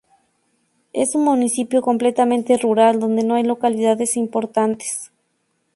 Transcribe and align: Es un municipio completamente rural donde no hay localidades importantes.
Es 0.93 1.13
un 1.13 1.25
municipio 1.25 1.83
completamente 1.83 2.57
rural 2.57 2.99
donde 2.99 3.23
no 3.23 3.35
hay 3.35 3.43
localidades 3.43 4.17
importantes. 4.17 5.11